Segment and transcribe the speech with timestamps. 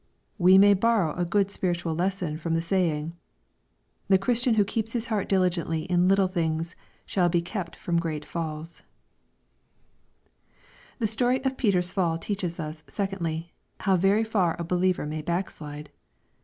[0.39, 3.15] We may borrow a good spiritual lesson from the saying.
[4.07, 8.25] The Christian who keeps his heart diligently in little things shall be kept from great
[8.25, 8.81] falls^
[10.97, 15.91] The story of Peter's fall teaches us, secondly, how very far a believer may backslide.